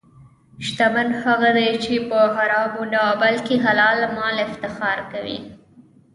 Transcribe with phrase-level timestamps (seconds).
[0.67, 5.39] شتمن هغه دی چې په حرامو نه، بلکې حلال مال افتخار کوي.